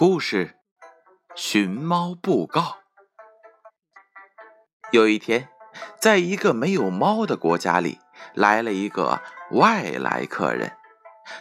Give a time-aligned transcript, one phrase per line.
[0.00, 0.56] 故事：
[1.34, 2.78] 寻猫布告。
[4.92, 5.50] 有一天，
[6.00, 8.00] 在一个没有猫的国家里，
[8.32, 10.72] 来了一个外来客人。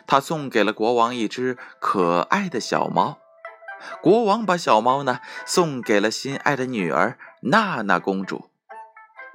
[0.06, 3.18] 他送给了国王一只可爱的小猫。
[4.02, 8.52] 国王把小猫呢送给了心爱的女儿娜娜公主。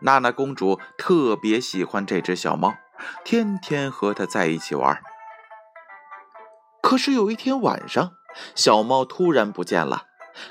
[0.03, 2.75] 娜娜公主特别喜欢这只小猫，
[3.25, 5.01] 天天和它在一起玩。
[6.83, 8.13] 可是有一天晚上，
[8.55, 10.07] 小猫突然不见了，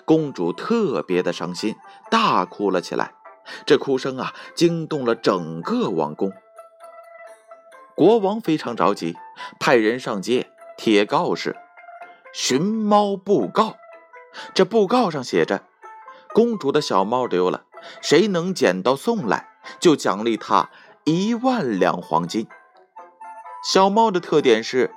[0.06, 1.76] 公主特别的伤心，
[2.10, 3.14] 大哭了起来。
[3.66, 6.32] 这哭声啊，惊动了整个王宫。
[7.96, 9.18] 国王非常着急，
[9.60, 11.58] 派人上街贴告示
[12.34, 13.76] ：“寻猫布告。”
[14.56, 15.64] 这布告上写着
[16.34, 17.66] ：“公主的小猫丢了，
[18.02, 20.70] 谁能捡到送来，就奖励他
[21.04, 22.48] 一万两黄金。”
[23.72, 24.92] 小猫的特点是。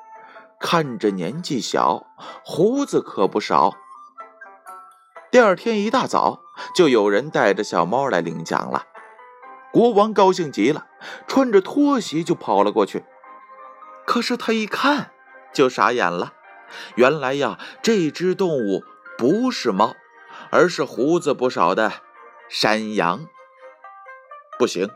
[0.61, 2.07] 看着年纪小，
[2.45, 3.73] 胡子可不少。
[5.31, 6.41] 第二天一大早，
[6.75, 8.87] 就有人带着小猫来领奖了。
[9.73, 10.87] 国王高兴极了，
[11.27, 13.05] 穿着拖鞋就跑了过去。
[14.07, 15.11] 可是他一看，
[15.53, 16.33] 就傻眼了。
[16.95, 18.83] 原来呀，这只动物
[19.19, 19.95] 不是猫，
[20.51, 21.93] 而是胡子不少的
[22.49, 23.27] 山羊。
[24.59, 24.89] 不行，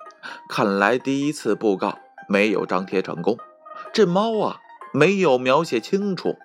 [0.48, 3.36] 看来第一次布告没有张贴成功。
[3.92, 4.61] 这猫啊！
[4.92, 6.36] 没有描写清楚，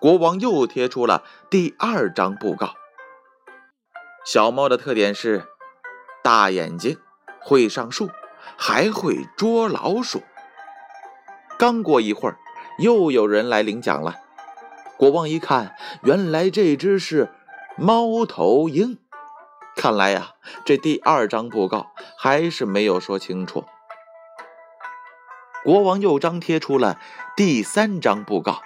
[0.00, 2.74] 国王又贴出了第二张布告。
[4.24, 5.44] 小猫的特点是
[6.22, 6.98] 大眼睛，
[7.40, 8.08] 会上树，
[8.56, 10.22] 还会捉老鼠。
[11.58, 12.38] 刚过一会儿，
[12.78, 14.16] 又有人来领奖了。
[14.96, 17.28] 国王一看，原来这只是
[17.76, 18.98] 猫头鹰。
[19.76, 23.64] 看来呀，这第二张布告还是没有说清楚。
[25.64, 27.00] 国王又张贴出了
[27.36, 28.60] 第三张布告，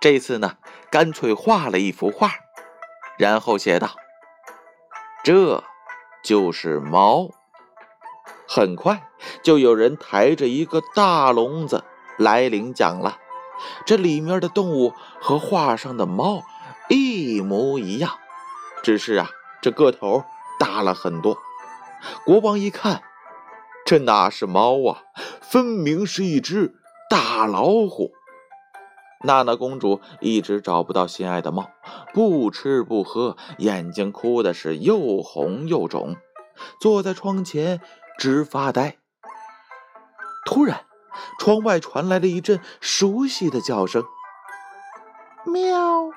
[0.00, 0.56] 这次呢，
[0.90, 2.32] 干脆画了一幅画，
[3.18, 3.90] 然后写道
[5.22, 5.62] ：“这
[6.24, 7.28] 就是猫。”
[8.48, 9.10] 很快
[9.42, 11.84] 就有人抬着一个大笼子
[12.16, 13.18] 来领奖了，
[13.84, 16.42] 这里面的动物和画上的猫
[16.88, 18.18] 一模一样，
[18.82, 19.28] 只是啊，
[19.60, 20.24] 这个头
[20.58, 21.36] 大了很多。
[22.24, 23.02] 国王一看。
[23.86, 25.02] 这哪是猫啊，
[25.54, 26.74] 分明是一只
[27.08, 28.10] 大老虎！
[29.22, 31.70] 娜娜公主一直找不到心爱的猫，
[32.12, 36.16] 不吃不喝，眼睛哭的是又红又肿，
[36.80, 37.80] 坐在窗前
[38.18, 38.96] 直发呆。
[40.44, 40.86] 突然，
[41.38, 44.02] 窗外传来了一阵熟悉的叫声
[45.46, 46.10] ：“喵！”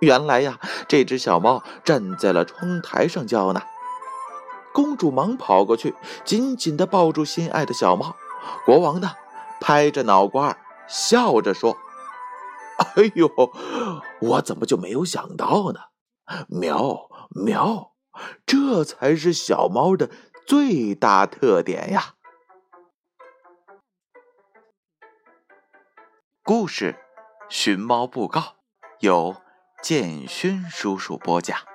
[0.00, 3.62] 原来呀，这只小猫站在了窗台上叫呢。
[4.74, 5.94] 公主忙跑过去，
[6.26, 8.14] 紧紧地抱住心爱的小猫。
[8.64, 9.12] 国王呢，
[9.60, 10.56] 拍着脑瓜，
[10.88, 11.76] 笑着说
[12.96, 13.30] ：“哎呦，
[14.20, 15.80] 我怎么就没有想到呢？
[16.48, 17.92] 喵喵，
[18.46, 20.10] 这才是小猫的
[20.46, 22.14] 最大特点呀！”
[26.42, 26.96] 故事
[27.54, 28.40] 《寻猫布告》
[29.00, 29.36] 由
[29.82, 31.73] 建勋叔叔播讲。